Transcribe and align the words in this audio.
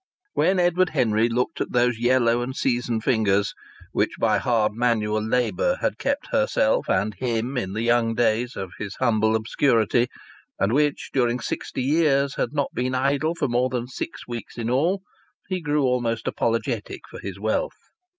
When 0.33 0.57
Edward 0.59 0.89
Henry 0.97 1.29
looked 1.29 1.61
at 1.61 1.73
those 1.73 1.99
yellow 1.99 2.41
and 2.41 2.55
seasoned 2.55 3.03
fingers, 3.03 3.53
which 3.91 4.13
by 4.19 4.39
hard 4.39 4.73
manual 4.73 5.21
labour 5.21 5.77
had 5.79 5.99
kept 5.99 6.29
herself 6.31 6.89
and 6.89 7.13
him 7.13 7.55
in 7.55 7.73
the 7.73 7.83
young 7.83 8.15
days 8.15 8.55
of 8.55 8.71
his 8.79 8.95
humble 8.95 9.35
obscurity, 9.35 10.07
and 10.59 10.73
which 10.73 11.11
during 11.13 11.39
sixty 11.39 11.83
years 11.83 12.33
had 12.33 12.49
not 12.51 12.71
been 12.73 12.95
idle 12.95 13.35
for 13.35 13.47
more 13.47 13.69
than 13.69 13.85
six 13.85 14.27
weeks 14.27 14.57
in 14.57 14.71
all, 14.71 15.03
he 15.49 15.61
grew 15.61 15.83
almost 15.83 16.27
apologetic 16.27 17.01
for 17.07 17.19
his 17.19 17.39
wealth. 17.39 17.77